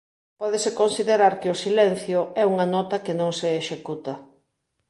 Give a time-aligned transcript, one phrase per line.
[0.39, 4.13] Pódese considerar que o silencio é unha nota que non se executa.